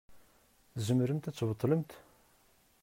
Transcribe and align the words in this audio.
Tzemremt 0.75 1.29
ad 1.29 1.35
tbeṭlemt? 1.37 1.91